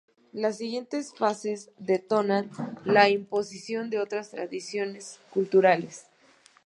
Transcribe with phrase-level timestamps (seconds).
[0.33, 2.49] Las siguientes fases denotan
[2.85, 6.07] la imposición de otras tradiciones culturales.